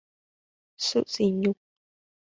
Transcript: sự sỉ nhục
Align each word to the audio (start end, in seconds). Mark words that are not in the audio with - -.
sự 0.77 1.03
sỉ 1.07 1.31
nhục 1.31 1.57